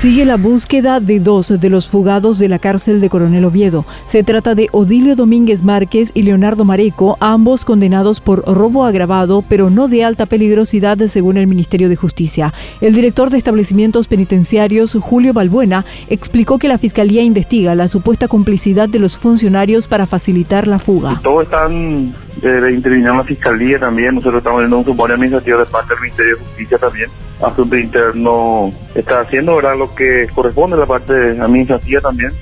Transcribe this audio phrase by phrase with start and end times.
[0.00, 3.84] Sigue la búsqueda de dos de los fugados de la cárcel de Coronel Oviedo.
[4.06, 9.68] Se trata de Odilio Domínguez Márquez y Leonardo Mareco, ambos condenados por robo agravado, pero
[9.68, 12.54] no de alta peligrosidad, según el Ministerio de Justicia.
[12.80, 18.88] El director de establecimientos penitenciarios, Julio Balbuena, explicó que la Fiscalía investiga la supuesta complicidad
[18.88, 21.20] de los funcionarios para facilitar la fuga.
[21.22, 25.94] Todos están de intervenir la Fiscalía también, nosotros estamos viendo un sumario administrativo de parte
[25.94, 27.10] del Ministerio de Justicia también.
[27.42, 29.76] Asunto Interno está haciendo ¿verdad?
[29.78, 32.32] lo que corresponde a la parte administrativa también.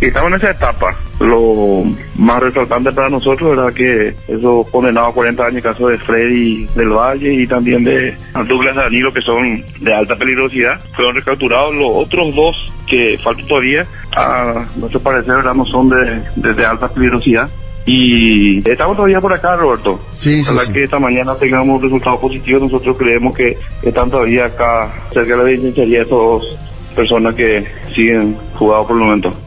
[0.00, 0.94] Y estamos en esa etapa.
[1.18, 1.82] Lo
[2.16, 6.66] más resaltante para nosotros era que esos condenados a 40 años, el caso de Freddy
[6.76, 11.74] del Valle y también de Douglas Danilo, que son de alta peligrosidad, fueron recapturados.
[11.74, 15.54] Los otros dos que faltan todavía, a nuestro parecer, ¿verdad?
[15.54, 17.48] no son de, de alta peligrosidad.
[17.86, 20.00] Y estamos todavía por acá, Roberto.
[20.14, 22.62] Sí, sí, Ojalá que esta mañana tengamos resultados positivos.
[22.62, 26.58] Nosotros creemos que están todavía acá cerca de la penitenciaría esas dos
[26.96, 29.45] personas que siguen jugados por el momento.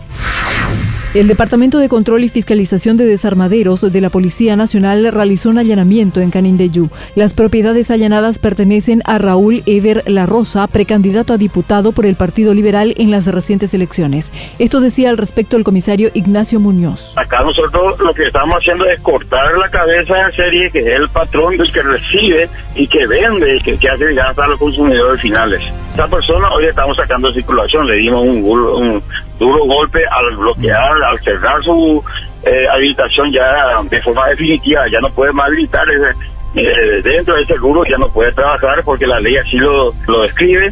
[1.15, 6.21] El Departamento de Control y Fiscalización de Desarmaderos de la Policía Nacional realizó un allanamiento
[6.21, 6.91] en Canindeyú.
[7.15, 12.53] Las propiedades allanadas pertenecen a Raúl Ever La Rosa, precandidato a diputado por el Partido
[12.53, 14.31] Liberal en las recientes elecciones.
[14.59, 17.17] Esto decía al respecto el comisario Ignacio Muñoz.
[17.17, 21.09] Acá nosotros lo que estamos haciendo es cortar la cabeza en serie, que es el
[21.09, 25.59] patrón el que recibe y que vende y que, hace llegar hasta los consumidores finales.
[25.89, 29.03] Esta persona hoy estamos sacando de circulación, le dimos un, un
[29.39, 32.03] duro golpe al bloquear, al cerrar su
[32.43, 35.87] eh, habilitación ya de forma definitiva, ya no puede más habilitar
[36.55, 40.21] eh, dentro de ese rubro, ya no puede trabajar porque la ley así lo, lo
[40.21, 40.71] describe.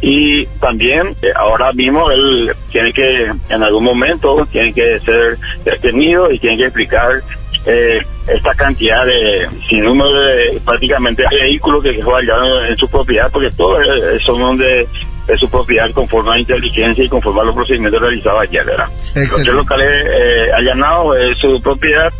[0.00, 6.30] Y también eh, ahora mismo él tiene que en algún momento tiene que ser detenido
[6.30, 7.20] y tiene que explicar
[7.66, 12.34] eh, esta cantidad de sin número de prácticamente vehículos que dejó allá
[12.68, 13.86] en, su propiedad porque todos
[14.24, 14.86] son de
[15.28, 18.88] de su propiedad conforme a la inteligencia y conforme a los procedimientos realizados ayer, ¿verdad?
[19.14, 22.10] Los locales eh, allanados es su propiedad,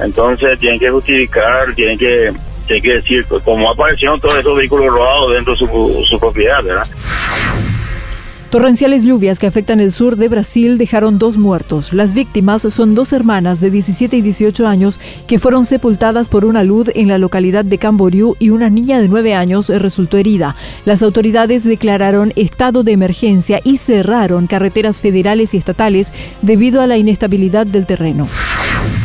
[0.00, 2.32] entonces tienen que justificar, tienen que,
[2.66, 6.86] tienen que decir cómo aparecieron todos esos vehículos robados dentro de su, su propiedad, ¿verdad?
[8.50, 11.92] Torrenciales lluvias que afectan el sur de Brasil dejaron dos muertos.
[11.92, 16.64] Las víctimas son dos hermanas de 17 y 18 años que fueron sepultadas por una
[16.64, 20.56] luz en la localidad de Camboriú y una niña de 9 años resultó herida.
[20.84, 26.12] Las autoridades declararon estado de emergencia y cerraron carreteras federales y estatales
[26.42, 28.26] debido a la inestabilidad del terreno.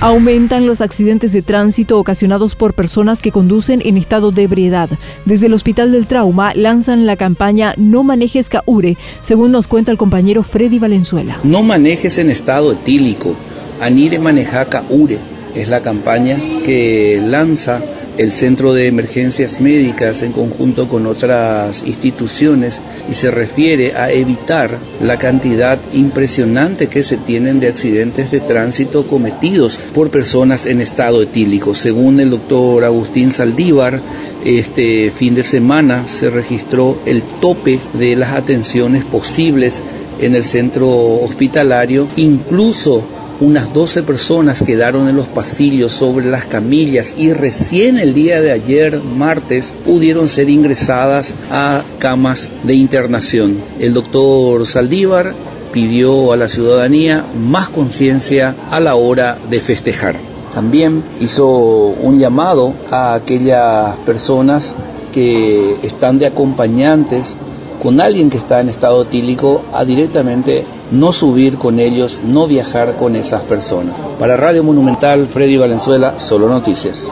[0.02, 4.90] Aumentan los accidentes de tránsito ocasionados por personas que conducen en estado de ebriedad.
[5.24, 9.98] Desde el Hospital del Trauma lanzan la campaña No manejes Caure, según nos cuenta el
[9.98, 11.40] compañero Freddy Valenzuela.
[11.44, 13.36] No manejes en estado etílico.
[13.80, 15.18] Anire manejaca ure
[15.56, 17.82] es la campaña que lanza
[18.18, 24.78] el Centro de Emergencias Médicas en conjunto con otras instituciones y se refiere a evitar
[25.02, 31.22] la cantidad impresionante que se tienen de accidentes de tránsito cometidos por personas en estado
[31.22, 31.74] etílico.
[31.74, 34.00] Según el doctor Agustín Saldívar,
[34.44, 39.82] este fin de semana se registró el tope de las atenciones posibles
[40.22, 40.90] en el centro
[41.22, 43.04] hospitalario, incluso
[43.40, 48.52] unas 12 personas quedaron en los pasillos sobre las camillas y recién el día de
[48.52, 53.58] ayer, martes, pudieron ser ingresadas a camas de internación.
[53.80, 55.34] El doctor Saldívar
[55.74, 60.16] pidió a la ciudadanía más conciencia a la hora de festejar.
[60.54, 64.74] También hizo un llamado a aquellas personas
[65.12, 67.36] que están de acompañantes
[67.84, 72.96] con alguien que está en estado etílico a directamente no subir con ellos, no viajar
[72.96, 73.96] con esas personas.
[74.20, 77.08] Para Radio Monumental, Freddy Valenzuela, Solo Noticias.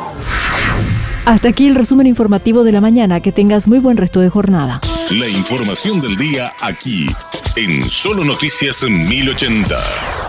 [1.25, 3.21] Hasta aquí el resumen informativo de la mañana.
[3.21, 4.81] Que tengas muy buen resto de jornada.
[5.11, 7.07] La información del día aquí,
[7.55, 10.22] en Solo Noticias 1080.